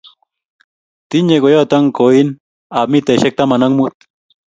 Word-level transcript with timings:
Tinye 1.09 1.37
koyotok 1.43 1.85
koin 1.97 2.27
ab 2.79 2.87
mitaishek 2.91 3.33
taman 3.37 3.63
ak 3.65 3.71
mut 3.77 3.95